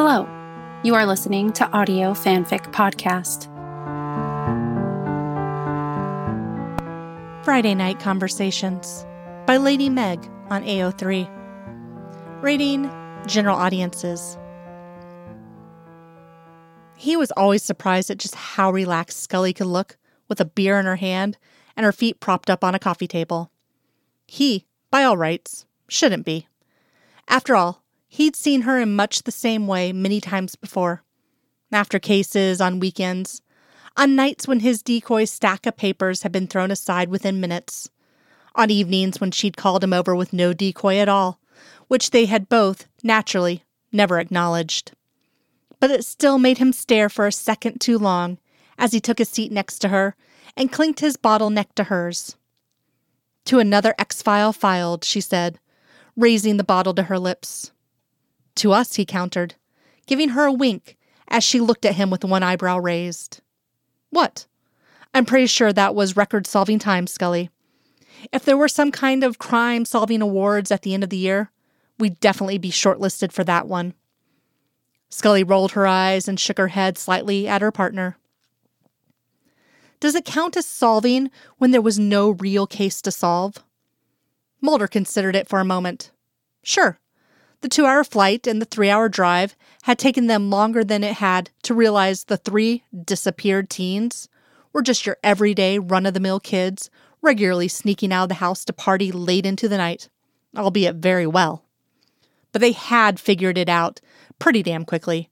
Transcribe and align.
Hello, 0.00 0.28
you 0.84 0.94
are 0.94 1.04
listening 1.04 1.52
to 1.54 1.68
Audio 1.72 2.12
Fanfic 2.12 2.70
Podcast. 2.72 3.52
Friday 7.44 7.74
Night 7.74 7.98
Conversations 7.98 9.04
by 9.44 9.56
Lady 9.56 9.90
Meg 9.90 10.24
on 10.50 10.62
AO3. 10.62 11.28
Rating 12.40 12.88
General 13.26 13.56
Audiences. 13.56 14.38
He 16.96 17.16
was 17.16 17.32
always 17.32 17.64
surprised 17.64 18.08
at 18.08 18.18
just 18.18 18.36
how 18.36 18.70
relaxed 18.70 19.18
Scully 19.18 19.52
could 19.52 19.66
look 19.66 19.96
with 20.28 20.40
a 20.40 20.44
beer 20.44 20.78
in 20.78 20.86
her 20.86 20.94
hand 20.94 21.38
and 21.76 21.84
her 21.84 21.90
feet 21.90 22.20
propped 22.20 22.48
up 22.48 22.62
on 22.62 22.76
a 22.76 22.78
coffee 22.78 23.08
table. 23.08 23.50
He, 24.28 24.64
by 24.92 25.02
all 25.02 25.16
rights, 25.16 25.66
shouldn't 25.88 26.24
be. 26.24 26.46
After 27.26 27.56
all, 27.56 27.82
he'd 28.08 28.34
seen 28.34 28.62
her 28.62 28.80
in 28.80 28.96
much 28.96 29.22
the 29.22 29.30
same 29.30 29.66
way 29.66 29.92
many 29.92 30.20
times 30.20 30.56
before. 30.56 31.04
After 31.70 31.98
cases, 31.98 32.60
on 32.60 32.80
weekends, 32.80 33.42
on 33.96 34.16
nights 34.16 34.48
when 34.48 34.60
his 34.60 34.82
decoy 34.82 35.24
stack 35.24 35.66
of 35.66 35.76
papers 35.76 36.22
had 36.22 36.32
been 36.32 36.46
thrown 36.46 36.70
aside 36.70 37.08
within 37.10 37.40
minutes, 37.40 37.90
on 38.54 38.70
evenings 38.70 39.20
when 39.20 39.30
she'd 39.30 39.56
called 39.56 39.84
him 39.84 39.92
over 39.92 40.16
with 40.16 40.32
no 40.32 40.52
decoy 40.52 40.98
at 40.98 41.08
all, 41.08 41.38
which 41.88 42.10
they 42.10 42.26
had 42.26 42.48
both, 42.48 42.86
naturally, 43.02 43.64
never 43.92 44.18
acknowledged. 44.18 44.92
But 45.80 45.90
it 45.90 46.04
still 46.04 46.38
made 46.38 46.58
him 46.58 46.72
stare 46.72 47.08
for 47.08 47.26
a 47.26 47.32
second 47.32 47.80
too 47.80 47.98
long 47.98 48.38
as 48.78 48.92
he 48.92 49.00
took 49.00 49.20
a 49.20 49.24
seat 49.24 49.52
next 49.52 49.78
to 49.80 49.88
her 49.88 50.16
and 50.56 50.72
clinked 50.72 51.00
his 51.00 51.16
bottle 51.16 51.50
neck 51.50 51.74
to 51.74 51.84
hers. 51.84 52.36
To 53.46 53.58
another 53.58 53.94
X 53.98 54.22
file 54.22 54.52
filed, 54.52 55.04
she 55.04 55.20
said, 55.20 55.58
raising 56.16 56.56
the 56.56 56.64
bottle 56.64 56.94
to 56.94 57.04
her 57.04 57.18
lips. 57.18 57.72
To 58.58 58.72
us, 58.72 58.96
he 58.96 59.04
countered, 59.04 59.54
giving 60.06 60.30
her 60.30 60.44
a 60.44 60.52
wink 60.52 60.96
as 61.28 61.44
she 61.44 61.60
looked 61.60 61.84
at 61.84 61.94
him 61.94 62.10
with 62.10 62.24
one 62.24 62.42
eyebrow 62.42 62.78
raised. 62.78 63.40
What? 64.10 64.46
I'm 65.14 65.24
pretty 65.24 65.46
sure 65.46 65.72
that 65.72 65.94
was 65.94 66.16
record 66.16 66.44
solving 66.44 66.80
time, 66.80 67.06
Scully. 67.06 67.50
If 68.32 68.44
there 68.44 68.56
were 68.56 68.66
some 68.66 68.90
kind 68.90 69.22
of 69.22 69.38
crime 69.38 69.84
solving 69.84 70.20
awards 70.20 70.72
at 70.72 70.82
the 70.82 70.92
end 70.92 71.04
of 71.04 71.10
the 71.10 71.16
year, 71.16 71.52
we'd 72.00 72.18
definitely 72.18 72.58
be 72.58 72.72
shortlisted 72.72 73.30
for 73.30 73.44
that 73.44 73.68
one. 73.68 73.94
Scully 75.08 75.44
rolled 75.44 75.72
her 75.72 75.86
eyes 75.86 76.26
and 76.26 76.40
shook 76.40 76.58
her 76.58 76.68
head 76.68 76.98
slightly 76.98 77.46
at 77.46 77.62
her 77.62 77.70
partner. 77.70 78.16
Does 80.00 80.16
it 80.16 80.24
count 80.24 80.56
as 80.56 80.66
solving 80.66 81.30
when 81.58 81.70
there 81.70 81.80
was 81.80 81.98
no 81.98 82.30
real 82.30 82.66
case 82.66 83.00
to 83.02 83.12
solve? 83.12 83.58
Mulder 84.60 84.88
considered 84.88 85.36
it 85.36 85.48
for 85.48 85.60
a 85.60 85.64
moment. 85.64 86.10
Sure. 86.64 86.98
The 87.60 87.68
two 87.68 87.86
hour 87.86 88.04
flight 88.04 88.46
and 88.46 88.62
the 88.62 88.66
three 88.66 88.88
hour 88.88 89.08
drive 89.08 89.56
had 89.82 89.98
taken 89.98 90.28
them 90.28 90.50
longer 90.50 90.84
than 90.84 91.02
it 91.02 91.14
had 91.14 91.50
to 91.62 91.74
realize 91.74 92.24
the 92.24 92.36
three 92.36 92.84
disappeared 93.04 93.68
teens 93.68 94.28
were 94.72 94.82
just 94.82 95.06
your 95.06 95.16
everyday 95.24 95.78
run 95.78 96.06
of 96.06 96.14
the 96.14 96.20
mill 96.20 96.38
kids 96.38 96.88
regularly 97.20 97.66
sneaking 97.66 98.12
out 98.12 98.24
of 98.24 98.28
the 98.28 98.36
house 98.36 98.64
to 98.64 98.72
party 98.72 99.10
late 99.10 99.44
into 99.44 99.68
the 99.68 99.76
night, 99.76 100.08
albeit 100.56 100.96
very 100.96 101.26
well. 101.26 101.64
But 102.52 102.60
they 102.60 102.72
had 102.72 103.18
figured 103.18 103.58
it 103.58 103.68
out 103.68 104.00
pretty 104.38 104.62
damn 104.62 104.84
quickly. 104.84 105.30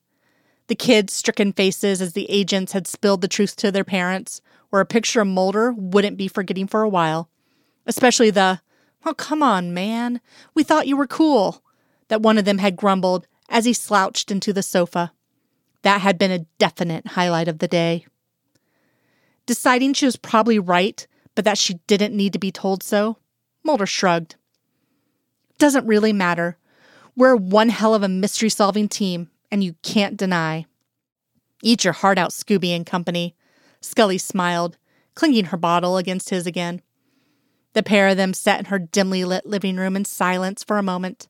The 0.66 0.74
kids' 0.74 1.12
stricken 1.12 1.52
faces 1.52 2.02
as 2.02 2.14
the 2.14 2.28
agents 2.28 2.72
had 2.72 2.88
spilled 2.88 3.20
the 3.20 3.28
truth 3.28 3.54
to 3.56 3.70
their 3.70 3.84
parents 3.84 4.40
were 4.72 4.80
a 4.80 4.86
picture 4.86 5.20
of 5.20 5.28
Mulder 5.28 5.72
wouldn't 5.72 6.16
be 6.16 6.26
forgetting 6.26 6.66
for 6.66 6.82
a 6.82 6.88
while. 6.88 7.30
Especially 7.86 8.30
the, 8.30 8.60
oh, 9.04 9.14
come 9.14 9.44
on, 9.44 9.72
man, 9.72 10.20
we 10.54 10.64
thought 10.64 10.88
you 10.88 10.96
were 10.96 11.06
cool, 11.06 11.62
that 12.08 12.22
one 12.22 12.38
of 12.38 12.44
them 12.44 12.58
had 12.58 12.76
grumbled 12.76 13.26
as 13.48 13.64
he 13.64 13.72
slouched 13.72 14.30
into 14.30 14.52
the 14.52 14.62
sofa. 14.62 15.12
That 15.82 16.00
had 16.00 16.18
been 16.18 16.30
a 16.30 16.46
definite 16.58 17.06
highlight 17.08 17.48
of 17.48 17.58
the 17.58 17.68
day. 17.68 18.06
Deciding 19.46 19.94
she 19.94 20.06
was 20.06 20.16
probably 20.16 20.58
right, 20.58 21.06
but 21.34 21.44
that 21.44 21.58
she 21.58 21.74
didn't 21.86 22.16
need 22.16 22.32
to 22.32 22.38
be 22.38 22.50
told 22.50 22.82
so, 22.82 23.18
Mulder 23.62 23.86
shrugged. 23.86 24.36
Doesn't 25.58 25.86
really 25.86 26.12
matter. 26.12 26.56
We're 27.16 27.36
one 27.36 27.68
hell 27.68 27.94
of 27.94 28.02
a 28.02 28.08
mystery 28.08 28.48
solving 28.48 28.88
team, 28.88 29.30
and 29.50 29.62
you 29.62 29.74
can't 29.82 30.16
deny. 30.16 30.66
Eat 31.62 31.84
your 31.84 31.92
heart 31.92 32.18
out, 32.18 32.30
Scooby 32.30 32.76
and 32.76 32.84
Company. 32.84 33.34
Scully 33.80 34.18
smiled, 34.18 34.76
clinking 35.14 35.46
her 35.46 35.56
bottle 35.56 35.96
against 35.96 36.30
his 36.30 36.46
again. 36.46 36.82
The 37.72 37.82
pair 37.82 38.08
of 38.08 38.16
them 38.16 38.34
sat 38.34 38.58
in 38.58 38.66
her 38.66 38.78
dimly 38.78 39.24
lit 39.24 39.46
living 39.46 39.76
room 39.76 39.96
in 39.96 40.04
silence 40.04 40.62
for 40.62 40.78
a 40.78 40.82
moment, 40.82 41.28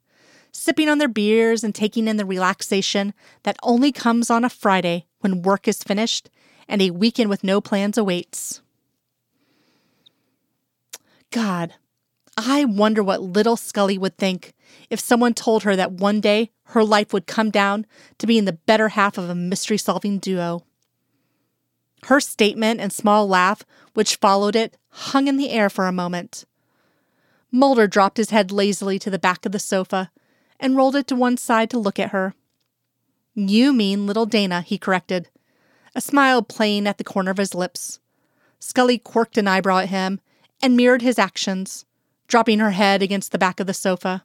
sipping 0.56 0.89
on 0.89 0.99
their 0.99 1.09
beers 1.09 1.62
and 1.62 1.75
taking 1.75 2.09
in 2.09 2.17
the 2.17 2.25
relaxation 2.25 3.12
that 3.43 3.56
only 3.62 3.93
comes 3.93 4.31
on 4.31 4.44
a 4.44 4.50
Friday 4.50 5.06
when 5.21 5.43
work 5.43 5.69
is 5.69 5.83
finished 5.83 6.31
and 6.69 6.83
a 6.83 6.91
weekend 6.91 7.31
with 7.31 7.44
no 7.44 7.61
plans 7.61 7.99
awaits. 7.99 8.61
God, 11.31 11.75
I 12.37 12.65
wonder 12.65 13.03
what 13.03 13.22
little 13.22 13.56
Scully 13.56 13.99
would 13.99 14.16
think 14.16 14.55
if 14.91 15.00
someone 15.00 15.34
told 15.34 15.62
her 15.62 15.77
that 15.77 15.93
one 15.93 16.21
day 16.21 16.50
her 16.65 16.83
life 16.83 17.12
would 17.12 17.27
come 17.27 17.50
down 17.50 17.87
to 18.19 18.27
being 18.27 18.45
the 18.45 18.53
better 18.53 18.89
half 18.89 19.19
of 19.19 19.28
a 19.28 19.34
mystery 19.34 19.78
solving 19.78 20.19
duo. 20.19 20.65
Her 22.05 22.21
statement 22.21 22.81
and 22.81 22.93
small 22.93 23.28
laugh, 23.28 23.62
which 23.95 24.16
followed 24.16 24.56
it, 24.56 24.77
hung 24.89 25.28
in 25.28 25.37
the 25.37 25.50
air 25.50 25.69
for 25.69 25.87
a 25.87 25.93
moment. 25.93 26.45
Mulder 27.50 27.87
dropped 27.87 28.16
his 28.16 28.31
head 28.31 28.53
lazily 28.53 28.99
to 28.99 29.11
the 29.11 29.19
back 29.19 29.47
of 29.47 29.53
the 29.53 29.59
sofa 29.59 30.11
and 30.59 30.77
rolled 30.77 30.97
it 30.97 31.06
to 31.09 31.15
one 31.15 31.37
side 31.37 31.71
to 31.71 31.78
look 31.78 31.99
at 31.99 32.11
her. 32.11 32.34
You 33.34 33.72
mean 33.72 34.06
little 34.06 34.27
Dana, 34.27 34.62
he 34.62 34.78
corrected, 34.78 35.28
a 35.94 36.00
smile 36.00 36.43
playing 36.43 36.87
at 36.87 36.99
the 36.99 37.05
corner 37.05 37.31
of 37.31 37.37
his 37.37 37.55
lips. 37.55 38.00
Scully 38.59 38.99
quirked 38.99 39.37
an 39.37 39.49
eyebrow 39.49 39.78
at 39.78 39.91
him 39.91 40.21
and 40.62 40.77
mirrored 40.77 41.03
his 41.03 41.19
actions, 41.19 41.84
dropping 42.28 42.59
her 42.59 42.71
head 42.71 43.03
against 43.03 43.33
the 43.33 43.39
back 43.39 43.61
of 43.61 43.66
the 43.66 43.75
sofa. 43.75 44.25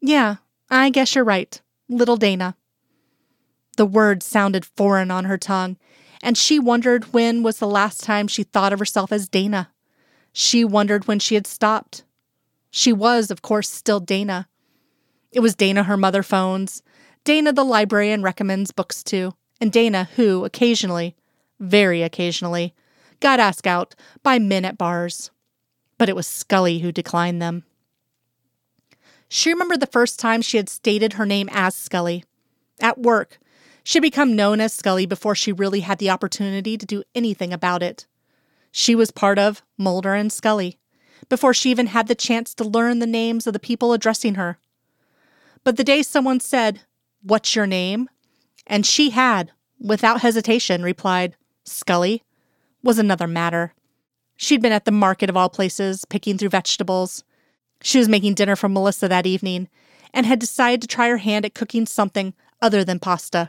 Yeah, 0.00 0.36
I 0.68 0.90
guess 0.90 1.14
you're 1.14 1.24
right. 1.24 1.60
Little 1.88 2.16
Dana. 2.16 2.56
The 3.76 3.86
word 3.86 4.22
sounded 4.22 4.64
foreign 4.64 5.10
on 5.10 5.24
her 5.26 5.38
tongue, 5.38 5.76
and 6.22 6.36
she 6.36 6.58
wondered 6.58 7.12
when 7.12 7.42
was 7.42 7.58
the 7.58 7.68
last 7.68 8.02
time 8.02 8.26
she 8.26 8.42
thought 8.42 8.72
of 8.72 8.78
herself 8.78 9.12
as 9.12 9.28
Dana. 9.28 9.70
She 10.32 10.64
wondered 10.64 11.06
when 11.06 11.18
she 11.18 11.34
had 11.34 11.46
stopped. 11.46 12.04
She 12.70 12.92
was, 12.92 13.30
of 13.30 13.42
course, 13.42 13.70
still 13.70 14.00
Dana. 14.00 14.48
It 15.36 15.42
was 15.42 15.54
Dana 15.54 15.82
her 15.82 15.98
mother 15.98 16.22
phones, 16.22 16.82
Dana 17.24 17.52
the 17.52 17.62
librarian 17.62 18.22
recommends 18.22 18.70
books 18.70 19.02
to, 19.02 19.34
and 19.60 19.70
Dana 19.70 20.08
who, 20.16 20.46
occasionally, 20.46 21.14
very 21.60 22.02
occasionally, 22.02 22.74
got 23.20 23.38
asked 23.38 23.66
out 23.66 23.94
by 24.22 24.38
men 24.38 24.64
at 24.64 24.78
bars. 24.78 25.30
But 25.98 26.08
it 26.08 26.16
was 26.16 26.26
Scully 26.26 26.78
who 26.78 26.90
declined 26.90 27.42
them. 27.42 27.64
She 29.28 29.52
remembered 29.52 29.80
the 29.80 29.86
first 29.86 30.18
time 30.18 30.40
she 30.40 30.56
had 30.56 30.70
stated 30.70 31.12
her 31.12 31.26
name 31.26 31.50
as 31.52 31.74
Scully. 31.74 32.24
At 32.80 32.96
work, 32.96 33.38
she 33.84 33.98
had 33.98 34.04
become 34.04 34.36
known 34.36 34.58
as 34.62 34.72
Scully 34.72 35.04
before 35.04 35.34
she 35.34 35.52
really 35.52 35.80
had 35.80 35.98
the 35.98 36.08
opportunity 36.08 36.78
to 36.78 36.86
do 36.86 37.02
anything 37.14 37.52
about 37.52 37.82
it. 37.82 38.06
She 38.72 38.94
was 38.94 39.10
part 39.10 39.38
of 39.38 39.60
Mulder 39.76 40.14
and 40.14 40.32
Scully 40.32 40.78
before 41.28 41.52
she 41.52 41.70
even 41.70 41.88
had 41.88 42.08
the 42.08 42.14
chance 42.14 42.54
to 42.54 42.64
learn 42.64 43.00
the 43.00 43.06
names 43.06 43.46
of 43.46 43.52
the 43.52 43.58
people 43.60 43.92
addressing 43.92 44.36
her. 44.36 44.58
But 45.66 45.76
the 45.76 45.82
day 45.82 46.04
someone 46.04 46.38
said, 46.38 46.82
What's 47.22 47.56
your 47.56 47.66
name? 47.66 48.08
and 48.68 48.86
she 48.86 49.10
had, 49.10 49.50
without 49.80 50.20
hesitation, 50.20 50.84
replied, 50.84 51.34
Scully, 51.64 52.22
was 52.84 53.00
another 53.00 53.26
matter. 53.26 53.74
She'd 54.36 54.62
been 54.62 54.70
at 54.70 54.84
the 54.84 54.92
market 54.92 55.28
of 55.28 55.36
all 55.36 55.48
places, 55.48 56.04
picking 56.04 56.38
through 56.38 56.50
vegetables. 56.50 57.24
She 57.82 57.98
was 57.98 58.08
making 58.08 58.34
dinner 58.34 58.54
for 58.54 58.68
Melissa 58.68 59.08
that 59.08 59.26
evening 59.26 59.68
and 60.14 60.24
had 60.24 60.38
decided 60.38 60.82
to 60.82 60.88
try 60.88 61.08
her 61.08 61.16
hand 61.16 61.44
at 61.44 61.54
cooking 61.54 61.84
something 61.84 62.32
other 62.62 62.84
than 62.84 63.00
pasta. 63.00 63.48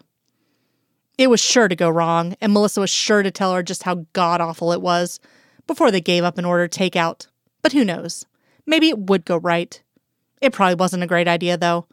It 1.19 1.29
was 1.29 1.39
sure 1.39 1.67
to 1.67 1.75
go 1.75 1.89
wrong, 1.89 2.35
and 2.41 2.51
Melissa 2.51 2.81
was 2.81 2.89
sure 2.89 3.21
to 3.21 3.29
tell 3.29 3.53
her 3.53 3.61
just 3.61 3.83
how 3.83 4.07
god 4.13 4.41
awful 4.41 4.71
it 4.71 4.81
was 4.81 5.19
before 5.67 5.91
they 5.91 6.01
gave 6.01 6.23
up 6.23 6.39
and 6.39 6.47
ordered 6.47 6.71
takeout. 6.71 7.27
But 7.61 7.73
who 7.73 7.85
knows? 7.85 8.25
Maybe 8.65 8.89
it 8.89 8.97
would 8.97 9.23
go 9.23 9.37
right. 9.37 9.83
It 10.41 10.53
probably 10.53 10.75
wasn't 10.75 11.03
a 11.03 11.07
great 11.07 11.27
idea, 11.27 11.57
though, 11.57 11.87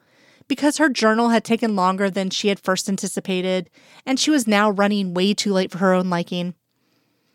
because 0.49 0.79
her 0.79 0.89
journal 0.89 1.31
had 1.31 1.45
taken 1.45 1.77
longer 1.77 2.11
than 2.11 2.31
she 2.31 2.49
had 2.49 2.61
first 2.61 2.89
anticipated, 2.89 3.71
and 4.05 4.19
she 4.21 4.31
was 4.31 4.47
now 4.47 4.71
running 4.71 5.15
way 5.15 5.35
too 5.35 5.53
late 5.53 5.71
for 5.71 5.79
her 5.79 5.93
own 5.95 6.11
liking. 6.11 6.55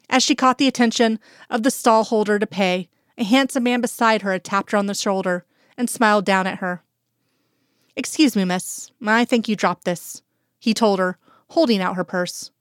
As 0.09 0.23
she 0.23 0.35
caught 0.35 0.57
the 0.57 0.67
attention 0.67 1.19
of 1.50 1.63
the 1.63 1.71
stall 1.71 2.03
holder 2.03 2.39
to 2.39 2.47
pay, 2.47 2.89
a 3.17 3.23
handsome 3.23 3.63
man 3.63 3.81
beside 3.81 4.21
her 4.21 4.31
had 4.31 4.44
tapped 4.44 4.71
her 4.71 4.77
on 4.77 4.88
the 4.88 4.94
shoulder 4.94 5.45
and 5.77 5.89
smiled 5.89 6.25
down 6.25 6.47
at 6.47 6.59
her. 6.59 6.83
Excuse 7.95 8.35
me, 8.35 8.45
miss. 8.45 8.91
I 9.06 9.25
think 9.25 9.47
you 9.47 9.55
dropped 9.55 9.85
this, 9.85 10.21
he 10.59 10.73
told 10.73 11.00
her, 11.00 11.17
holding 11.50 11.81
out 11.81 11.95
her 11.95 12.03
purse. 12.03 12.51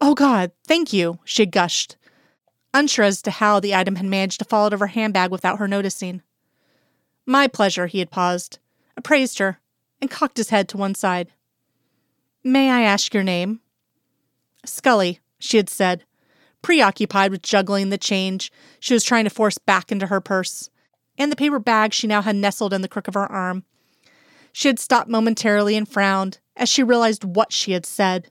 Oh, 0.00 0.14
God, 0.14 0.52
thank 0.66 0.92
you, 0.92 1.18
she 1.24 1.46
gushed, 1.46 1.96
unsure 2.74 3.04
as 3.04 3.22
to 3.22 3.30
how 3.30 3.60
the 3.60 3.74
item 3.74 3.96
had 3.96 4.06
managed 4.06 4.38
to 4.40 4.44
fall 4.44 4.66
out 4.66 4.72
of 4.72 4.80
her 4.80 4.88
handbag 4.88 5.30
without 5.30 5.58
her 5.58 5.68
noticing. 5.68 6.22
My 7.24 7.46
pleasure, 7.46 7.86
he 7.86 7.98
had 7.98 8.10
paused, 8.10 8.58
appraised 8.96 9.38
her, 9.38 9.60
and 10.00 10.10
cocked 10.10 10.36
his 10.36 10.50
head 10.50 10.68
to 10.68 10.76
one 10.76 10.94
side. 10.94 11.32
May 12.42 12.70
I 12.70 12.82
ask 12.82 13.12
your 13.12 13.22
name? 13.22 13.60
Scully, 14.64 15.20
she 15.38 15.56
had 15.56 15.68
said, 15.68 16.04
preoccupied 16.62 17.30
with 17.30 17.42
juggling 17.42 17.90
the 17.90 17.98
change 17.98 18.50
she 18.80 18.94
was 18.94 19.04
trying 19.04 19.24
to 19.24 19.30
force 19.30 19.58
back 19.58 19.92
into 19.92 20.06
her 20.06 20.20
purse, 20.20 20.70
and 21.16 21.30
the 21.30 21.36
paper 21.36 21.58
bag 21.58 21.92
she 21.92 22.06
now 22.06 22.22
had 22.22 22.36
nestled 22.36 22.72
in 22.72 22.82
the 22.82 22.88
crook 22.88 23.08
of 23.08 23.14
her 23.14 23.30
arm. 23.30 23.64
She 24.52 24.68
had 24.68 24.78
stopped 24.78 25.08
momentarily 25.08 25.76
and 25.76 25.88
frowned 25.88 26.38
as 26.56 26.68
she 26.68 26.82
realized 26.82 27.24
what 27.24 27.52
she 27.52 27.72
had 27.72 27.86
said. 27.86 28.30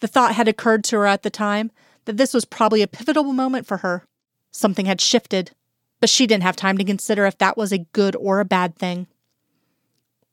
The 0.00 0.08
thought 0.08 0.34
had 0.34 0.48
occurred 0.48 0.84
to 0.84 0.96
her 0.96 1.06
at 1.06 1.22
the 1.22 1.30
time 1.30 1.70
that 2.06 2.16
this 2.16 2.32
was 2.32 2.44
probably 2.44 2.82
a 2.82 2.88
pivotal 2.88 3.24
moment 3.24 3.66
for 3.66 3.78
her. 3.78 4.04
Something 4.50 4.86
had 4.86 5.00
shifted, 5.00 5.52
but 6.00 6.08
she 6.08 6.26
didn't 6.26 6.44
have 6.44 6.56
time 6.56 6.78
to 6.78 6.84
consider 6.84 7.26
if 7.26 7.38
that 7.38 7.56
was 7.56 7.70
a 7.70 7.86
good 7.92 8.16
or 8.16 8.40
a 8.40 8.44
bad 8.44 8.76
thing. 8.76 9.06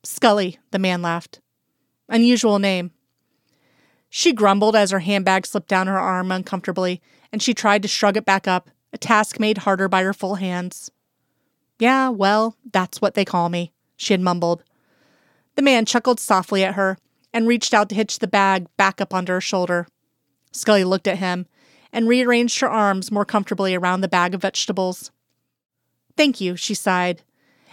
Scully, 0.06 0.60
the 0.72 0.80
man 0.80 1.02
laughed. 1.02 1.40
Unusual 2.10 2.60
name. 2.60 2.92
She 4.10 4.34
grumbled 4.34 4.76
as 4.76 4.92
her 4.92 5.00
handbag 5.00 5.46
slipped 5.46 5.68
down 5.68 5.88
her 5.88 6.00
arm 6.00 6.32
uncomfortably, 6.32 7.02
and 7.32 7.42
she 7.42 7.54
tried 7.54 7.82
to 7.82 7.88
shrug 7.88 8.16
it 8.16 8.24
back 8.26 8.48
up, 8.48 8.70
a 8.94 8.98
task 8.98 9.40
made 9.40 9.60
harder 9.60 9.90
by 9.90 10.04
her 10.04 10.14
full 10.14 10.36
hands. 10.36 10.92
Yeah, 11.80 12.10
well, 12.10 12.56
that's 12.72 13.02
what 13.02 13.16
they 13.16 13.26
call 13.26 13.50
me, 13.50 13.74
she 13.98 14.14
had 14.14 14.22
mumbled. 14.22 14.64
The 15.56 15.62
man 15.62 15.86
chuckled 15.86 16.20
softly 16.20 16.64
at 16.64 16.76
her 16.76 16.98
and 17.34 17.48
reached 17.48 17.74
out 17.74 17.90
to 17.90 17.96
hitch 17.96 18.20
the 18.20 18.28
bag 18.28 18.68
back 18.78 19.02
up 19.02 19.14
under 19.14 19.34
her 19.34 19.42
shoulder. 19.42 19.88
Scully 20.52 20.84
looked 20.84 21.08
at 21.08 21.18
him 21.18 21.48
and 21.92 22.08
rearranged 22.08 22.60
her 22.60 22.70
arms 22.70 23.12
more 23.12 23.26
comfortably 23.26 23.74
around 23.74 24.02
the 24.02 24.08
bag 24.08 24.34
of 24.34 24.42
vegetables. 24.42 25.12
Thank 26.16 26.40
you, 26.40 26.56
she 26.56 26.74
sighed, 26.74 27.24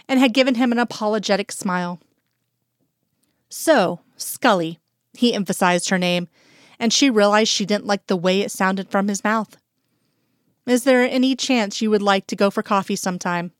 and 0.09 0.19
had 0.19 0.33
given 0.33 0.55
him 0.55 0.71
an 0.71 0.79
apologetic 0.79 1.51
smile. 1.51 2.01
So, 3.55 3.99
Scully, 4.17 4.79
he 5.13 5.35
emphasized 5.35 5.89
her 5.89 5.99
name, 5.99 6.27
and 6.79 6.91
she 6.91 7.11
realized 7.11 7.51
she 7.51 7.67
didn't 7.67 7.85
like 7.85 8.07
the 8.07 8.17
way 8.17 8.41
it 8.41 8.49
sounded 8.49 8.89
from 8.89 9.07
his 9.07 9.23
mouth. 9.23 9.57
Is 10.65 10.85
there 10.85 11.03
any 11.03 11.35
chance 11.35 11.79
you 11.79 11.91
would 11.91 12.01
like 12.01 12.25
to 12.27 12.35
go 12.35 12.49
for 12.49 12.63
coffee 12.63 12.95
sometime? 12.95 13.51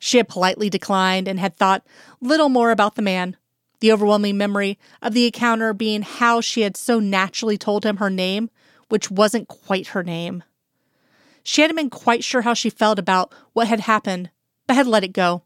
She 0.00 0.16
had 0.16 0.30
politely 0.30 0.70
declined 0.70 1.28
and 1.28 1.38
had 1.38 1.58
thought 1.58 1.86
little 2.22 2.48
more 2.48 2.70
about 2.70 2.94
the 2.94 3.02
man, 3.02 3.36
the 3.80 3.92
overwhelming 3.92 4.38
memory 4.38 4.78
of 5.02 5.12
the 5.12 5.26
encounter 5.26 5.74
being 5.74 6.00
how 6.00 6.40
she 6.40 6.62
had 6.62 6.74
so 6.74 6.98
naturally 6.98 7.58
told 7.58 7.84
him 7.84 7.98
her 7.98 8.08
name, 8.08 8.48
which 8.88 9.10
wasn't 9.10 9.48
quite 9.48 9.88
her 9.88 10.02
name. 10.02 10.42
She 11.42 11.60
hadn't 11.60 11.76
been 11.76 11.90
quite 11.90 12.24
sure 12.24 12.40
how 12.40 12.54
she 12.54 12.70
felt 12.70 12.98
about 12.98 13.30
what 13.52 13.68
had 13.68 13.80
happened, 13.80 14.30
but 14.66 14.74
had 14.74 14.86
let 14.86 15.04
it 15.04 15.12
go. 15.12 15.42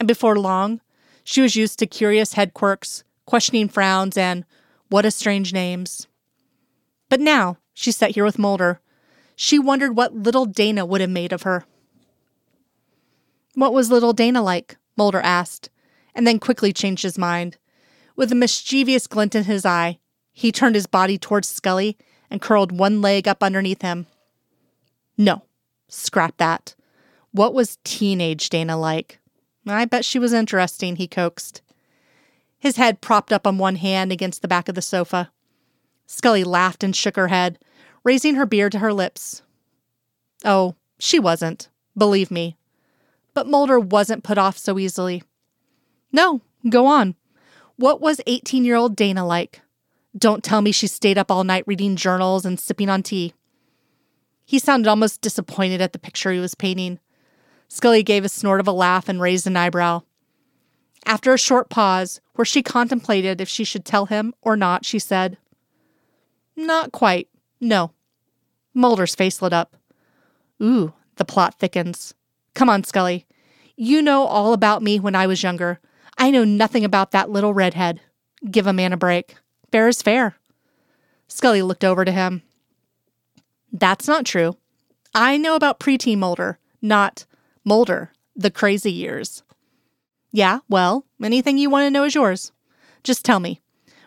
And 0.00 0.08
before 0.08 0.36
long, 0.36 0.80
she 1.24 1.40
was 1.40 1.56
used 1.56 1.78
to 1.78 1.86
curious 1.86 2.34
head 2.34 2.54
quirks, 2.54 3.04
questioning 3.26 3.68
frowns, 3.68 4.16
and 4.16 4.44
what 4.88 5.04
a 5.04 5.10
strange 5.10 5.52
names. 5.52 6.06
But 7.08 7.20
now 7.20 7.58
she 7.74 7.92
sat 7.92 8.12
here 8.12 8.24
with 8.24 8.38
Mulder. 8.38 8.80
She 9.36 9.58
wondered 9.58 9.96
what 9.96 10.14
little 10.14 10.46
Dana 10.46 10.84
would 10.84 11.00
have 11.00 11.10
made 11.10 11.32
of 11.32 11.42
her. 11.42 11.64
What 13.54 13.74
was 13.74 13.90
little 13.90 14.12
Dana 14.12 14.42
like? 14.42 14.76
Mulder 14.96 15.20
asked, 15.20 15.70
and 16.14 16.26
then 16.26 16.38
quickly 16.38 16.72
changed 16.72 17.02
his 17.02 17.18
mind. 17.18 17.56
With 18.16 18.30
a 18.32 18.36
mischievous 18.36 19.06
glint 19.06 19.34
in 19.34 19.44
his 19.44 19.64
eye, 19.64 19.98
he 20.32 20.52
turned 20.52 20.74
his 20.74 20.86
body 20.86 21.18
towards 21.18 21.48
Scully 21.48 21.96
and 22.30 22.40
curled 22.40 22.72
one 22.72 23.00
leg 23.00 23.28
up 23.28 23.42
underneath 23.42 23.82
him. 23.82 24.06
No, 25.16 25.42
scrap 25.88 26.36
that. 26.38 26.74
What 27.30 27.54
was 27.54 27.78
teenage 27.84 28.48
Dana 28.48 28.78
like? 28.78 29.18
I 29.66 29.84
bet 29.84 30.04
she 30.04 30.18
was 30.18 30.32
interesting, 30.32 30.96
he 30.96 31.06
coaxed. 31.06 31.62
His 32.58 32.76
head 32.76 33.00
propped 33.00 33.32
up 33.32 33.46
on 33.46 33.58
one 33.58 33.76
hand 33.76 34.12
against 34.12 34.42
the 34.42 34.48
back 34.48 34.68
of 34.68 34.74
the 34.74 34.82
sofa. 34.82 35.30
Scully 36.06 36.44
laughed 36.44 36.84
and 36.84 36.94
shook 36.94 37.16
her 37.16 37.28
head, 37.28 37.58
raising 38.04 38.34
her 38.34 38.46
beer 38.46 38.70
to 38.70 38.78
her 38.78 38.92
lips. 38.92 39.42
Oh, 40.44 40.74
she 40.98 41.18
wasn't, 41.18 41.68
believe 41.96 42.30
me. 42.30 42.56
But 43.34 43.46
Mulder 43.46 43.80
wasn't 43.80 44.24
put 44.24 44.38
off 44.38 44.58
so 44.58 44.78
easily. 44.78 45.22
No, 46.12 46.42
go 46.68 46.86
on. 46.86 47.14
What 47.76 48.00
was 48.00 48.20
18 48.26 48.64
year 48.64 48.76
old 48.76 48.94
Dana 48.94 49.26
like? 49.26 49.60
Don't 50.16 50.44
tell 50.44 50.60
me 50.60 50.72
she 50.72 50.86
stayed 50.86 51.16
up 51.16 51.30
all 51.30 51.42
night 51.42 51.64
reading 51.66 51.96
journals 51.96 52.44
and 52.44 52.60
sipping 52.60 52.90
on 52.90 53.02
tea. 53.02 53.32
He 54.44 54.58
sounded 54.58 54.88
almost 54.88 55.22
disappointed 55.22 55.80
at 55.80 55.92
the 55.92 55.98
picture 55.98 56.30
he 56.32 56.38
was 56.38 56.54
painting. 56.54 56.98
Scully 57.72 58.02
gave 58.02 58.22
a 58.22 58.28
snort 58.28 58.60
of 58.60 58.68
a 58.68 58.70
laugh 58.72 59.08
and 59.08 59.18
raised 59.18 59.46
an 59.46 59.56
eyebrow. 59.56 60.02
After 61.06 61.32
a 61.32 61.38
short 61.38 61.70
pause, 61.70 62.20
where 62.34 62.44
she 62.44 62.62
contemplated 62.62 63.40
if 63.40 63.48
she 63.48 63.64
should 63.64 63.86
tell 63.86 64.04
him 64.04 64.34
or 64.42 64.58
not, 64.58 64.84
she 64.84 64.98
said, 64.98 65.38
Not 66.54 66.92
quite. 66.92 67.30
No. 67.62 67.92
Mulder's 68.74 69.14
face 69.14 69.40
lit 69.40 69.54
up. 69.54 69.74
Ooh, 70.62 70.92
the 71.16 71.24
plot 71.24 71.58
thickens. 71.58 72.12
Come 72.54 72.68
on, 72.68 72.84
Scully. 72.84 73.24
You 73.74 74.02
know 74.02 74.24
all 74.24 74.52
about 74.52 74.82
me 74.82 75.00
when 75.00 75.14
I 75.14 75.26
was 75.26 75.42
younger. 75.42 75.80
I 76.18 76.30
know 76.30 76.44
nothing 76.44 76.84
about 76.84 77.12
that 77.12 77.30
little 77.30 77.54
redhead. 77.54 78.02
Give 78.50 78.66
a 78.66 78.74
man 78.74 78.92
a 78.92 78.98
break. 78.98 79.36
Fair 79.70 79.88
is 79.88 80.02
fair. 80.02 80.36
Scully 81.26 81.62
looked 81.62 81.84
over 81.84 82.04
to 82.04 82.12
him. 82.12 82.42
That's 83.72 84.06
not 84.06 84.26
true. 84.26 84.58
I 85.14 85.38
know 85.38 85.54
about 85.56 85.80
preteen 85.80 86.18
Mulder, 86.18 86.58
not 86.82 87.24
Mulder, 87.64 88.10
the 88.34 88.50
crazy 88.50 88.90
years. 88.90 89.44
Yeah, 90.32 90.60
well, 90.68 91.04
anything 91.22 91.58
you 91.58 91.70
want 91.70 91.86
to 91.86 91.90
know 91.90 92.04
is 92.04 92.14
yours. 92.14 92.50
Just 93.04 93.24
tell 93.24 93.38
me, 93.38 93.60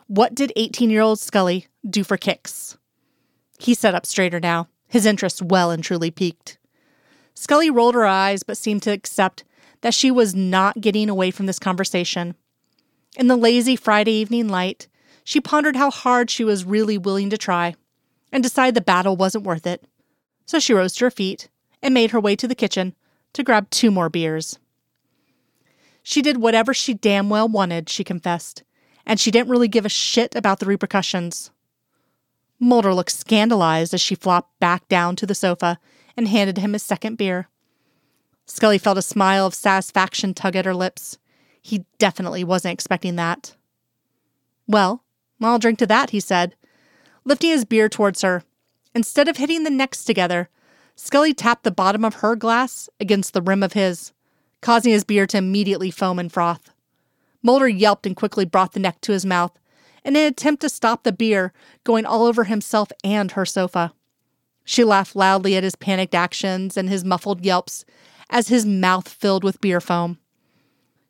what 0.07 0.36
did 0.36 0.52
18 0.56 0.90
year 0.90 1.02
old 1.02 1.19
Scully 1.19 1.68
do 1.90 2.04
for 2.04 2.18
kicks? 2.18 2.78
He 3.57 3.74
sat 3.74 3.96
up 3.96 4.06
straighter 4.06 4.40
now, 4.40 4.68
his 4.88 5.06
interest 5.06 5.42
well 5.42 5.72
and 5.72 5.84
truly 5.84 6.12
piqued. 6.12 6.57
Scully 7.34 7.69
rolled 7.69 7.96
her 7.96 8.06
eyes 8.06 8.44
but 8.44 8.57
seemed 8.57 8.84
to 8.84 8.92
accept 8.92 9.46
that 9.81 9.94
she 9.94 10.12
was 10.12 10.36
not 10.36 10.81
getting 10.81 11.10
away 11.10 11.31
from 11.31 11.46
this 11.46 11.60
conversation. 11.60 12.36
In 13.18 13.28
the 13.28 13.38
lazy 13.38 13.78
Friday 13.78 14.13
evening 14.13 14.50
light, 14.50 14.88
she 15.24 15.40
pondered 15.40 15.78
how 15.78 15.92
hard 15.92 16.30
she 16.30 16.44
was 16.44 16.66
really 16.66 16.98
willing 16.98 17.30
to 17.30 17.38
try 17.38 17.75
and 18.31 18.44
decided 18.44 18.75
the 18.75 18.81
battle 18.81 19.16
wasn't 19.16 19.46
worth 19.46 19.66
it. 19.66 19.86
So 20.46 20.60
she 20.60 20.74
rose 20.74 20.94
to 20.96 21.06
her 21.06 21.12
feet 21.12 21.48
and 21.81 21.94
made 21.94 22.12
her 22.12 22.19
way 22.19 22.36
to 22.36 22.48
the 22.48 22.56
kitchen 22.56 22.96
to 23.36 23.44
grab 23.44 23.70
two 23.70 23.92
more 23.92 24.10
beers. 24.10 24.58
She 26.02 26.22
did 26.22 26.38
whatever 26.38 26.74
she 26.74 26.94
damn 26.94 27.30
well 27.30 27.48
wanted, 27.48 27.90
she 27.90 28.04
confessed, 28.04 28.63
and 29.06 29.20
she 29.20 29.32
didn't 29.32 29.50
really 29.50 29.68
give 29.68 29.86
a 29.86 29.89
shit 29.89 30.36
about 30.36 30.60
the 30.60 30.65
repercussions. 30.65 31.51
Mulder 32.60 32.94
looked 32.94 33.12
scandalized 33.12 33.94
as 33.94 34.01
she 34.01 34.15
flopped 34.15 34.58
back 34.60 34.88
down 34.88 35.15
to 35.18 35.25
the 35.25 35.36
sofa 35.36 35.80
and 36.15 36.27
handed 36.27 36.58
him 36.58 36.74
his 36.74 36.84
second 36.84 37.18
beer. 37.18 37.50
Scully 38.46 38.77
felt 38.77 38.98
a 38.98 39.01
smile 39.01 39.46
of 39.46 39.54
satisfaction 39.54 40.34
tug 40.34 40.56
at 40.56 40.65
her 40.65 40.74
lips. 40.74 41.18
He 41.62 41.86
definitely 41.98 42.44
wasn't 42.44 42.74
expecting 42.74 43.18
that. 43.18 43.56
Well, 44.68 45.04
I'll 45.42 45.60
drink 45.60 45.80
to 45.80 45.88
that, 45.88 46.12
he 46.12 46.20
said, 46.20 46.56
lifting 47.25 47.50
his 47.50 47.65
beer 47.65 47.89
towards 47.89 48.22
her. 48.22 48.44
Instead 48.94 49.27
of 49.27 49.38
hitting 49.38 49.63
the 49.63 49.70
necks 49.70 50.06
together, 50.06 50.50
Scully 50.96 51.34
tapped 51.34 51.64
the 51.64 51.72
bottom 51.72 52.06
of 52.06 52.16
her 52.16 52.36
glass 52.36 52.90
against 53.00 53.34
the 53.34 53.42
rim 53.42 53.64
of 53.64 53.74
his, 53.74 54.14
causing 54.62 54.92
his 54.92 55.04
beer 55.04 55.28
to 55.28 55.38
immediately 55.38 55.92
foam 55.92 56.20
and 56.20 56.32
froth. 56.32 56.72
Mulder 57.44 57.68
yelped 57.68 58.06
and 58.06 58.16
quickly 58.16 58.46
brought 58.46 58.72
the 58.72 58.80
neck 58.80 59.02
to 59.02 59.12
his 59.12 59.25
mouth 59.25 59.58
in 60.04 60.16
an 60.16 60.25
attempt 60.25 60.62
to 60.62 60.70
stop 60.70 61.04
the 61.04 61.12
beer 61.12 61.52
going 61.84 62.06
all 62.06 62.24
over 62.25 62.46
himself 62.46 62.92
and 63.04 63.32
her 63.32 63.46
sofa. 63.46 63.94
She 64.64 64.84
laughed 64.84 65.16
loudly 65.16 65.56
at 65.56 65.64
his 65.64 65.75
panicked 65.75 66.16
actions 66.16 66.78
and 66.78 66.90
his 66.90 67.04
muffled 67.04 67.46
yelps 67.46 67.86
as 68.30 68.48
his 68.48 68.66
mouth 68.66 69.08
filled 69.08 69.44
with 69.44 69.62
beer 69.62 69.82
foam. 69.82 70.18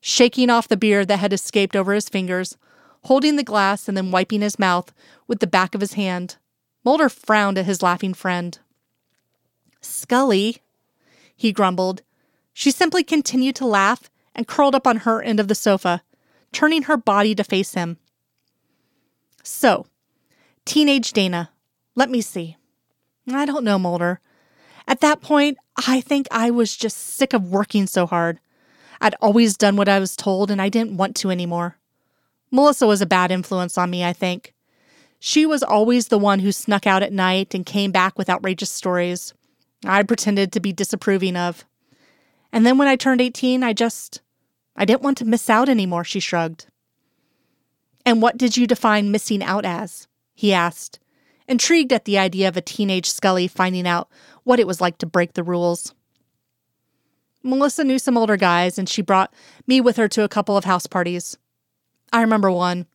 Shaking 0.01 0.49
off 0.49 0.67
the 0.67 0.77
beer 0.77 1.05
that 1.05 1.19
had 1.19 1.33
escaped 1.33 1.75
over 1.75 1.93
his 1.93 2.09
fingers, 2.09 2.57
holding 3.03 3.35
the 3.35 3.43
glass 3.43 3.87
and 3.87 3.95
then 3.95 4.11
wiping 4.11 4.41
his 4.41 4.59
mouth 4.59 4.93
with 5.27 5.39
the 5.39 5.47
back 5.47 5.73
of 5.73 5.81
his 5.81 5.93
hand. 5.93 6.37
Mulder 6.83 7.09
frowned 7.09 7.57
at 7.57 7.65
his 7.65 7.81
laughing 7.81 8.13
friend. 8.13 8.59
Scully, 9.85 10.57
he 11.35 11.51
grumbled. 11.51 12.01
She 12.53 12.71
simply 12.71 13.03
continued 13.03 13.55
to 13.57 13.65
laugh 13.65 14.09
and 14.33 14.47
curled 14.47 14.75
up 14.75 14.87
on 14.87 14.97
her 14.97 15.21
end 15.21 15.39
of 15.39 15.47
the 15.47 15.55
sofa, 15.55 16.01
turning 16.51 16.83
her 16.83 16.97
body 16.97 17.35
to 17.35 17.43
face 17.43 17.73
him. 17.73 17.97
So, 19.43 19.85
teenage 20.65 21.13
Dana, 21.13 21.51
let 21.95 22.09
me 22.09 22.21
see. 22.21 22.57
I 23.31 23.45
don't 23.45 23.63
know, 23.63 23.79
Mulder. 23.79 24.19
At 24.87 25.01
that 25.01 25.21
point, 25.21 25.57
I 25.87 26.01
think 26.01 26.27
I 26.31 26.51
was 26.51 26.75
just 26.75 26.97
sick 26.97 27.33
of 27.33 27.49
working 27.49 27.87
so 27.87 28.05
hard. 28.05 28.39
I'd 29.01 29.15
always 29.21 29.57
done 29.57 29.75
what 29.75 29.89
I 29.89 29.99
was 29.99 30.15
told, 30.15 30.51
and 30.51 30.61
I 30.61 30.69
didn't 30.69 30.97
want 30.97 31.15
to 31.17 31.31
anymore. 31.31 31.77
Melissa 32.51 32.87
was 32.87 33.01
a 33.01 33.07
bad 33.07 33.31
influence 33.31 33.77
on 33.77 33.89
me, 33.89 34.03
I 34.03 34.13
think. 34.13 34.53
She 35.19 35.45
was 35.45 35.63
always 35.63 36.07
the 36.07 36.19
one 36.19 36.39
who 36.39 36.51
snuck 36.51 36.85
out 36.85 37.03
at 37.03 37.11
night 37.11 37.53
and 37.53 37.65
came 37.65 37.91
back 37.91 38.17
with 38.17 38.29
outrageous 38.29 38.71
stories 38.71 39.33
I 39.87 40.03
pretended 40.03 40.51
to 40.51 40.59
be 40.59 40.73
disapproving 40.73 41.35
of. 41.35 41.65
And 42.51 42.65
then 42.65 42.77
when 42.77 42.87
I 42.87 42.95
turned 42.95 43.21
18, 43.21 43.63
I 43.63 43.73
just. 43.73 44.21
I 44.75 44.85
didn't 44.85 45.01
want 45.01 45.17
to 45.19 45.25
miss 45.25 45.49
out 45.49 45.69
anymore, 45.69 46.03
she 46.03 46.19
shrugged. 46.19 46.67
And 48.05 48.21
what 48.21 48.37
did 48.37 48.57
you 48.57 48.67
define 48.67 49.11
missing 49.11 49.41
out 49.43 49.65
as? 49.65 50.07
he 50.33 50.53
asked, 50.53 50.99
intrigued 51.47 51.93
at 51.93 52.05
the 52.05 52.17
idea 52.17 52.47
of 52.47 52.57
a 52.57 52.61
teenage 52.61 53.09
Scully 53.09 53.47
finding 53.47 53.87
out 53.87 54.09
what 54.43 54.59
it 54.59 54.67
was 54.67 54.81
like 54.81 54.97
to 54.97 55.05
break 55.05 55.33
the 55.33 55.43
rules. 55.43 55.93
Melissa 57.41 57.83
knew 57.83 57.99
some 57.99 58.17
older 58.17 58.37
guys, 58.37 58.77
and 58.77 58.89
she 58.89 59.01
brought 59.01 59.33
me 59.67 59.79
with 59.79 59.97
her 59.97 60.07
to 60.09 60.23
a 60.23 60.29
couple 60.29 60.57
of 60.57 60.65
house 60.65 60.87
parties. 60.87 61.37
I 62.11 62.21
remember 62.21 62.51
one. 62.51 62.87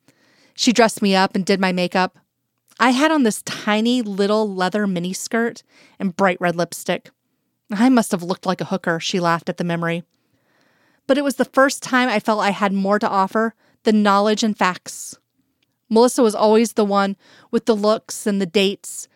She 0.54 0.73
dressed 0.73 1.00
me 1.00 1.14
up 1.14 1.35
and 1.35 1.47
did 1.47 1.61
my 1.61 1.73
makeup. 1.73 2.18
I 2.82 2.90
had 2.90 3.10
on 3.10 3.25
this 3.25 3.42
tiny 3.42 4.00
little 4.00 4.52
leather 4.52 4.87
miniskirt 4.87 5.62
and 5.99 6.16
bright 6.16 6.40
red 6.40 6.56
lipstick. 6.56 7.10
I 7.70 7.90
must 7.90 8.10
have 8.10 8.22
looked 8.22 8.46
like 8.46 8.62
a 8.62 8.66
hooker, 8.66 8.99
she 8.99 9.20
laughed 9.20 9.50
at 9.50 9.58
the 9.58 9.64
memory. 9.64 10.02
But 11.06 11.18
it 11.18 11.25
was 11.25 11.37
the 11.37 11.44
first 11.44 11.82
time 11.82 12.08
I 12.08 12.20
felt 12.20 12.40
I 12.40 12.50
had 12.50 12.72
more 12.72 12.99
to 12.99 13.08
offer 13.08 13.54
than 13.82 14.02
knowledge 14.02 14.42
and 14.42 14.56
facts. 14.56 15.18
Melissa 15.90 16.22
was 16.22 16.34
always 16.34 16.72
the 16.72 16.84
one 16.84 17.16
with 17.50 17.66
the 17.66 17.76
looks 17.76 18.26
and 18.26 18.40
the 18.40 18.46
dates. 18.46 19.08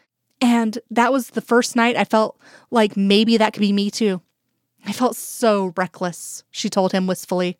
And 0.42 0.78
that 0.90 1.11
was 1.11 1.30
the 1.30 1.40
first 1.40 1.75
night 1.75 1.97
I 1.97 2.04
felt 2.04 2.38
like 2.71 2.99
maybe 2.99 3.38
that 3.38 3.54
could 3.54 3.61
be 3.61 3.73
me 3.73 3.90
too. 3.90 4.21
I 4.85 4.92
felt 4.92 5.16
so 5.16 5.73
reckless, 5.75 6.44
she 6.50 6.68
told 6.68 6.92
him 6.92 7.06
wistfully. 7.06 7.59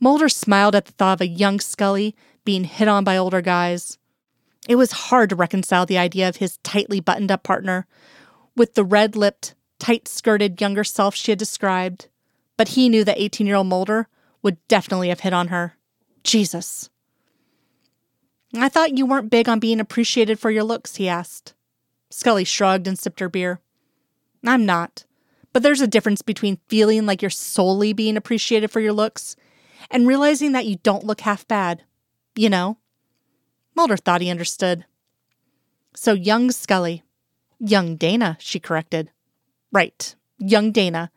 Mulder 0.00 0.28
smiled 0.28 0.74
at 0.74 0.84
the 0.84 0.92
thought 0.92 1.14
of 1.14 1.20
a 1.22 1.28
young 1.28 1.60
Scully 1.60 2.14
being 2.44 2.64
hit 2.64 2.88
on 2.88 3.04
by 3.04 3.16
older 3.16 3.40
guys. 3.40 3.96
It 4.68 4.76
was 4.76 4.92
hard 4.92 5.30
to 5.30 5.36
reconcile 5.36 5.86
the 5.86 5.98
idea 5.98 6.28
of 6.28 6.36
his 6.36 6.58
tightly 6.58 7.00
buttoned 7.00 7.32
up 7.32 7.42
partner 7.42 7.86
with 8.54 8.74
the 8.74 8.84
red 8.84 9.16
lipped, 9.16 9.54
tight 9.78 10.06
skirted 10.06 10.60
younger 10.60 10.84
self 10.84 11.14
she 11.14 11.32
had 11.32 11.38
described, 11.38 12.08
but 12.58 12.68
he 12.68 12.90
knew 12.90 13.02
that 13.04 13.18
18 13.18 13.46
year 13.46 13.56
old 13.56 13.66
Mulder 13.66 14.08
would 14.42 14.58
definitely 14.68 15.08
have 15.08 15.20
hit 15.20 15.32
on 15.32 15.48
her. 15.48 15.74
Jesus. 16.22 16.90
I 18.54 18.68
thought 18.68 18.96
you 18.96 19.06
weren't 19.06 19.30
big 19.30 19.48
on 19.48 19.58
being 19.58 19.80
appreciated 19.80 20.38
for 20.38 20.50
your 20.50 20.64
looks, 20.64 20.96
he 20.96 21.08
asked. 21.08 21.54
Scully 22.10 22.44
shrugged 22.44 22.86
and 22.86 22.98
sipped 22.98 23.20
her 23.20 23.28
beer. 23.28 23.60
I'm 24.44 24.66
not. 24.66 25.04
But 25.52 25.62
there's 25.62 25.80
a 25.80 25.86
difference 25.86 26.22
between 26.22 26.60
feeling 26.68 27.06
like 27.06 27.22
you're 27.22 27.30
solely 27.30 27.92
being 27.92 28.16
appreciated 28.16 28.70
for 28.70 28.80
your 28.80 28.92
looks 28.92 29.34
and 29.90 30.06
realizing 30.06 30.52
that 30.52 30.66
you 30.66 30.76
don't 30.76 31.04
look 31.04 31.22
half 31.22 31.48
bad. 31.48 31.84
You 32.36 32.50
know? 32.50 32.78
Mulder 33.78 33.96
thought 33.96 34.20
he 34.20 34.28
understood. 34.28 34.84
So, 35.94 36.12
young 36.12 36.50
Scully, 36.50 37.04
young 37.60 37.94
Dana, 37.94 38.36
she 38.40 38.58
corrected. 38.58 39.12
Right, 39.70 40.16
young 40.36 40.72
Dana, 40.72 41.12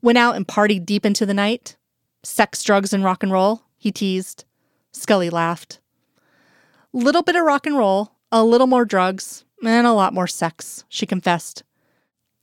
went 0.00 0.16
out 0.16 0.36
and 0.36 0.46
partied 0.46 0.86
deep 0.86 1.04
into 1.04 1.26
the 1.26 1.34
night. 1.34 1.76
Sex, 2.22 2.62
drugs, 2.62 2.92
and 2.92 3.02
rock 3.02 3.24
and 3.24 3.32
roll, 3.32 3.64
he 3.76 3.90
teased. 3.90 4.44
Scully 4.92 5.28
laughed. 5.28 5.80
Little 6.92 7.24
bit 7.24 7.34
of 7.34 7.44
rock 7.44 7.66
and 7.66 7.76
roll, 7.76 8.12
a 8.30 8.44
little 8.44 8.68
more 8.68 8.84
drugs, 8.84 9.44
and 9.64 9.84
a 9.84 9.92
lot 9.92 10.14
more 10.14 10.28
sex, 10.28 10.84
she 10.88 11.06
confessed 11.06 11.64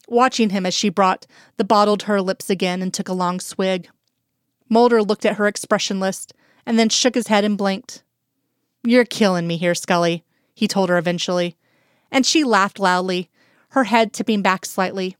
watching 0.08 0.50
him 0.50 0.66
as 0.66 0.74
she 0.74 0.90
brought 0.90 1.25
the 1.56 1.63
bottle 1.63 1.96
to 1.96 2.08
her 2.08 2.22
lips 2.22 2.50
again 2.50 2.82
and 2.82 2.94
took 2.94 3.08
a 3.08 3.13
long 3.13 3.40
swig. 3.40 3.88
Mulder 4.68 5.01
looked 5.01 5.25
at 5.25 5.38
her 5.38 5.48
expressionless 5.48 6.28
and 6.66 6.78
then 6.78 6.90
shook 6.90 7.16
his 7.16 7.28
head 7.28 7.46
and 7.46 7.58
blinked. 7.58 8.04
You're 8.83 9.05
killing 9.05 9.47
me 9.47 9.57
here, 9.57 9.75
Scully, 9.75 10.23
he 10.53 10.67
told 10.67 10.89
her 10.89 10.97
eventually. 10.97 11.55
And 12.11 12.25
she 12.25 12.43
laughed 12.43 12.79
loudly, 12.79 13.29
her 13.69 13.85
head 13.85 14.11
tipping 14.11 14.41
back 14.41 14.65
slightly. 14.65 15.17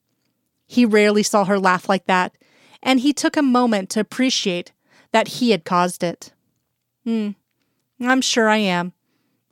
He 0.67 0.85
rarely 0.85 1.23
saw 1.23 1.45
her 1.45 1.59
laugh 1.59 1.87
like 1.87 2.05
that, 2.05 2.33
and 2.81 2.99
he 2.99 3.13
took 3.13 3.37
a 3.37 3.41
moment 3.41 3.89
to 3.91 3.99
appreciate 3.99 4.71
that 5.11 5.27
he 5.27 5.51
had 5.51 5.65
caused 5.65 6.03
it. 6.03 6.33
Hmm, 7.03 7.31
I'm 8.01 8.21
sure 8.21 8.49
I 8.49 8.57
am. 8.57 8.93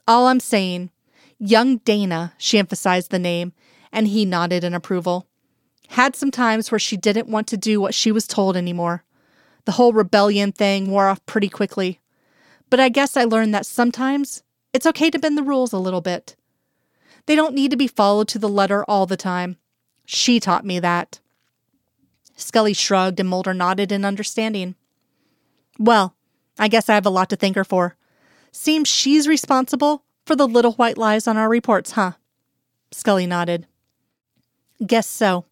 All 0.07 0.27
I'm 0.27 0.39
saying, 0.39 0.89
young 1.37 1.77
Dana, 1.77 2.33
she 2.37 2.57
emphasized 2.57 3.11
the 3.11 3.19
name, 3.19 3.53
and 3.91 4.07
he 4.07 4.25
nodded 4.25 4.63
in 4.63 4.73
approval. 4.73 5.27
Had 5.89 6.15
some 6.15 6.31
times 6.31 6.71
where 6.71 6.79
she 6.79 6.97
didn't 6.97 7.27
want 7.27 7.47
to 7.47 7.57
do 7.57 7.81
what 7.81 7.93
she 7.93 8.11
was 8.11 8.27
told 8.27 8.55
anymore. 8.55 9.03
The 9.65 9.73
whole 9.73 9.93
rebellion 9.93 10.51
thing 10.51 10.89
wore 10.89 11.07
off 11.07 11.25
pretty 11.25 11.49
quickly. 11.49 11.99
But 12.69 12.79
I 12.79 12.89
guess 12.89 13.17
I 13.17 13.23
learned 13.23 13.53
that 13.53 13.65
sometimes 13.65 14.43
it's 14.73 14.85
okay 14.85 15.09
to 15.09 15.19
bend 15.19 15.37
the 15.37 15.43
rules 15.43 15.73
a 15.73 15.79
little 15.79 16.01
bit. 16.01 16.35
They 17.25 17.35
don't 17.35 17.55
need 17.55 17.71
to 17.71 17.77
be 17.77 17.87
followed 17.87 18.27
to 18.29 18.39
the 18.39 18.49
letter 18.49 18.83
all 18.85 19.05
the 19.05 19.17
time. 19.17 19.57
She 20.05 20.39
taught 20.39 20.65
me 20.65 20.79
that. 20.79 21.19
Scully 22.35 22.73
shrugged 22.73 23.19
and 23.19 23.29
Mulder 23.29 23.53
nodded 23.53 23.91
in 23.91 24.05
understanding. 24.05 24.75
Well, 25.77 26.15
I 26.57 26.67
guess 26.67 26.89
I 26.89 26.95
have 26.95 27.05
a 27.05 27.11
lot 27.11 27.29
to 27.29 27.35
thank 27.35 27.55
her 27.55 27.63
for. 27.63 27.95
Seems 28.51 28.87
she's 28.87 29.27
responsible 29.27 30.03
for 30.25 30.35
the 30.35 30.47
little 30.47 30.73
white 30.73 30.97
lies 30.97 31.27
on 31.27 31.37
our 31.37 31.49
reports, 31.49 31.91
huh? 31.91 32.13
Scully 32.91 33.27
nodded. 33.27 33.67
Guess 34.85 35.07
so. 35.07 35.45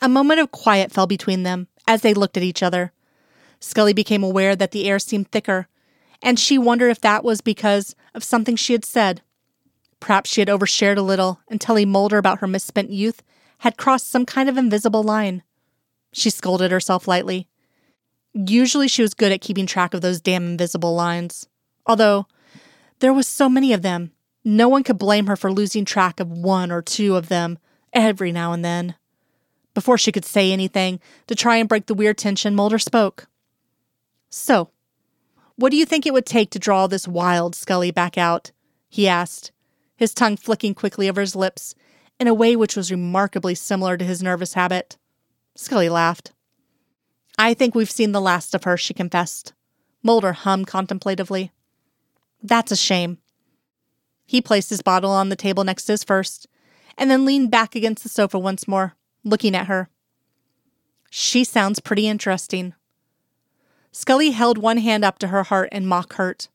A 0.00 0.08
moment 0.08 0.40
of 0.40 0.50
quiet 0.50 0.92
fell 0.92 1.06
between 1.06 1.42
them 1.42 1.68
as 1.86 2.02
they 2.02 2.14
looked 2.14 2.36
at 2.36 2.42
each 2.42 2.62
other. 2.62 2.92
Scully 3.60 3.92
became 3.92 4.22
aware 4.22 4.54
that 4.56 4.70
the 4.70 4.88
air 4.88 4.98
seemed 4.98 5.30
thicker, 5.30 5.68
and 6.24 6.40
she 6.40 6.56
wondered 6.58 6.88
if 6.88 7.00
that 7.02 7.22
was 7.22 7.40
because 7.42 7.94
of 8.14 8.24
something 8.24 8.56
she 8.56 8.72
had 8.72 8.84
said. 8.84 9.20
Perhaps 10.00 10.30
she 10.30 10.40
had 10.40 10.48
overshared 10.48 10.96
a 10.96 11.02
little, 11.02 11.40
and 11.48 11.60
telling 11.60 11.90
Mulder 11.90 12.18
about 12.18 12.38
her 12.40 12.46
misspent 12.46 12.90
youth 12.90 13.22
had 13.58 13.76
crossed 13.76 14.08
some 14.08 14.26
kind 14.26 14.48
of 14.48 14.56
invisible 14.56 15.02
line. 15.02 15.42
She 16.12 16.30
scolded 16.30 16.70
herself 16.70 17.06
lightly. 17.06 17.46
Usually 18.32 18.88
she 18.88 19.02
was 19.02 19.14
good 19.14 19.32
at 19.32 19.42
keeping 19.42 19.66
track 19.66 19.94
of 19.94 20.00
those 20.00 20.20
damn 20.20 20.44
invisible 20.44 20.94
lines. 20.94 21.46
Although 21.86 22.26
there 23.00 23.12
was 23.12 23.28
so 23.28 23.48
many 23.48 23.72
of 23.72 23.82
them, 23.82 24.10
no 24.44 24.68
one 24.68 24.82
could 24.82 24.98
blame 24.98 25.26
her 25.26 25.36
for 25.36 25.52
losing 25.52 25.84
track 25.84 26.20
of 26.20 26.30
one 26.30 26.72
or 26.72 26.82
two 26.82 27.16
of 27.16 27.28
them 27.28 27.58
every 27.92 28.32
now 28.32 28.52
and 28.52 28.64
then. 28.64 28.94
Before 29.74 29.98
she 29.98 30.12
could 30.12 30.24
say 30.24 30.52
anything, 30.52 31.00
to 31.26 31.34
try 31.34 31.56
and 31.56 31.68
break 31.68 31.86
the 31.86 31.94
weird 31.94 32.16
tension, 32.16 32.54
Mulder 32.54 32.78
spoke. 32.78 33.26
So, 34.30 34.70
what 35.56 35.70
do 35.70 35.76
you 35.76 35.86
think 35.86 36.06
it 36.06 36.12
would 36.12 36.26
take 36.26 36.50
to 36.50 36.58
draw 36.58 36.86
this 36.86 37.08
wild 37.08 37.54
Scully 37.54 37.90
back 37.90 38.18
out? 38.18 38.50
he 38.88 39.08
asked, 39.08 39.52
his 39.96 40.14
tongue 40.14 40.36
flicking 40.36 40.74
quickly 40.74 41.08
over 41.08 41.20
his 41.20 41.36
lips 41.36 41.74
in 42.18 42.28
a 42.28 42.34
way 42.34 42.56
which 42.56 42.76
was 42.76 42.90
remarkably 42.90 43.54
similar 43.54 43.96
to 43.96 44.04
his 44.04 44.22
nervous 44.22 44.54
habit. 44.54 44.96
Scully 45.56 45.88
laughed. 45.88 46.32
I 47.38 47.54
think 47.54 47.74
we've 47.74 47.90
seen 47.90 48.12
the 48.12 48.20
last 48.20 48.54
of 48.54 48.64
her, 48.64 48.76
she 48.76 48.94
confessed. 48.94 49.52
Mulder 50.02 50.32
hummed 50.32 50.66
contemplatively. 50.66 51.50
That's 52.42 52.70
a 52.70 52.76
shame. 52.76 53.18
He 54.26 54.40
placed 54.40 54.70
his 54.70 54.82
bottle 54.82 55.10
on 55.10 55.28
the 55.28 55.36
table 55.36 55.64
next 55.64 55.84
to 55.86 55.92
his 55.92 56.04
first, 56.04 56.46
and 56.96 57.10
then 57.10 57.24
leaned 57.24 57.50
back 57.50 57.74
against 57.74 58.02
the 58.02 58.08
sofa 58.08 58.38
once 58.38 58.68
more, 58.68 58.94
looking 59.24 59.54
at 59.54 59.66
her. 59.66 59.88
She 61.10 61.44
sounds 61.44 61.80
pretty 61.80 62.06
interesting. 62.06 62.74
Scully 63.96 64.32
held 64.32 64.58
one 64.58 64.78
hand 64.78 65.04
up 65.04 65.20
to 65.20 65.28
her 65.28 65.44
heart 65.44 65.68
in 65.70 65.86
mock 65.86 66.14
hurt. 66.14 66.48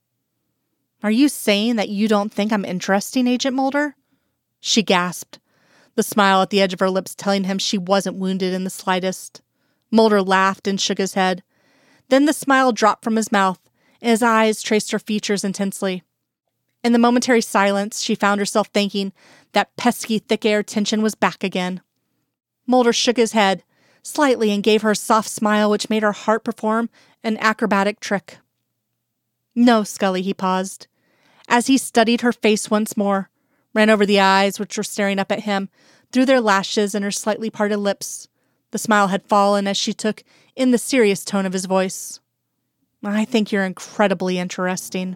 Are 1.01 1.09
you 1.09 1.29
saying 1.29 1.77
that 1.77 1.87
you 1.87 2.09
don't 2.09 2.33
think 2.33 2.51
I'm 2.51 2.65
interesting, 2.65 3.27
Agent 3.27 3.55
Mulder? 3.55 3.95
She 4.59 4.83
gasped, 4.83 5.39
the 5.95 6.03
smile 6.03 6.41
at 6.41 6.49
the 6.49 6.59
edge 6.59 6.73
of 6.73 6.81
her 6.81 6.89
lips 6.89 7.15
telling 7.15 7.45
him 7.45 7.57
she 7.57 7.77
wasn't 7.77 8.17
wounded 8.17 8.53
in 8.53 8.65
the 8.65 8.69
slightest. 8.69 9.41
Mulder 9.89 10.21
laughed 10.21 10.67
and 10.67 10.81
shook 10.81 10.97
his 10.97 11.13
head. 11.13 11.41
Then 12.09 12.25
the 12.25 12.33
smile 12.33 12.73
dropped 12.73 13.05
from 13.05 13.15
his 13.15 13.31
mouth, 13.31 13.69
and 14.01 14.11
his 14.11 14.21
eyes 14.21 14.61
traced 14.61 14.91
her 14.91 14.99
features 14.99 15.45
intensely. 15.45 16.03
In 16.83 16.91
the 16.91 16.99
momentary 16.99 17.41
silence, 17.41 18.01
she 18.01 18.15
found 18.15 18.41
herself 18.41 18.67
thinking 18.67 19.13
that 19.53 19.77
pesky 19.77 20.19
thick 20.19 20.45
air 20.45 20.61
tension 20.61 21.01
was 21.01 21.15
back 21.15 21.41
again. 21.45 21.79
Mulder 22.67 22.91
shook 22.91 23.15
his 23.15 23.31
head 23.31 23.63
slightly 24.03 24.51
and 24.51 24.63
gave 24.63 24.81
her 24.81 24.91
a 24.91 24.95
soft 24.95 25.29
smile 25.29 25.69
which 25.69 25.89
made 25.89 26.03
her 26.03 26.11
heart 26.11 26.43
perform 26.43 26.89
an 27.23 27.37
acrobatic 27.37 27.99
trick. 27.99 28.37
No, 29.55 29.83
Scully, 29.83 30.21
he 30.21 30.33
paused. 30.33 30.87
As 31.47 31.67
he 31.67 31.77
studied 31.77 32.21
her 32.21 32.31
face 32.31 32.69
once 32.69 32.95
more, 32.95 33.29
ran 33.73 33.89
over 33.89 34.05
the 34.05 34.19
eyes 34.19 34.59
which 34.59 34.77
were 34.77 34.83
staring 34.83 35.19
up 35.19 35.31
at 35.31 35.41
him, 35.41 35.69
through 36.11 36.25
their 36.25 36.41
lashes 36.41 36.95
and 36.95 37.03
her 37.03 37.11
slightly 37.11 37.49
parted 37.49 37.77
lips. 37.77 38.27
The 38.71 38.77
smile 38.77 39.07
had 39.07 39.23
fallen 39.23 39.67
as 39.67 39.77
she 39.77 39.93
took 39.93 40.23
in 40.55 40.71
the 40.71 40.77
serious 40.77 41.23
tone 41.23 41.45
of 41.45 41.53
his 41.53 41.65
voice. 41.65 42.19
I 43.03 43.25
think 43.25 43.51
you're 43.51 43.65
incredibly 43.65 44.37
interesting. 44.37 45.15